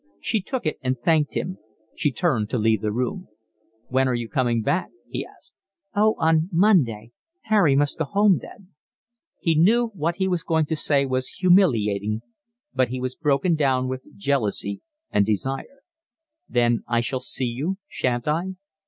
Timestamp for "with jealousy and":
13.89-15.23